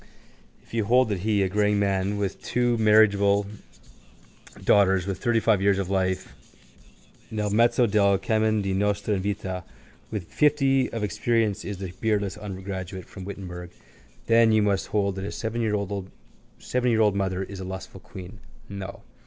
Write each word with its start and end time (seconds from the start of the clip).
If 0.63 0.73
you 0.73 0.85
hold 0.85 1.09
that 1.09 1.19
he, 1.19 1.43
a 1.43 1.47
greying 1.47 1.77
man 1.77 2.17
with 2.17 2.41
two 2.41 2.75
marriageable 2.79 3.45
daughters, 4.63 5.05
with 5.05 5.21
thirtyfive 5.23 5.61
years 5.61 5.77
of 5.77 5.91
life, 5.91 6.33
nel 7.29 7.51
mezzo 7.51 7.85
del 7.85 8.17
cammin 8.17 8.63
di 8.63 8.73
nostra 8.73 9.19
vita, 9.19 9.63
with 10.09 10.23
fifty 10.23 10.91
of 10.91 11.03
experience, 11.03 11.63
is 11.63 11.77
the 11.77 11.91
beardless 12.01 12.35
undergraduate 12.35 13.05
from 13.05 13.25
Wittenberg 13.25 13.69
then 14.25 14.51
you 14.51 14.63
must 14.63 14.87
hold 14.87 15.17
that 15.17 15.23
his 15.23 15.35
seventyyear 15.35 15.73
old 15.75 17.15
mother 17.15 17.43
is 17.43 17.59
the 17.59 17.63
lustful 17.65 17.99
queen. 18.01 18.39
No. 18.67 19.03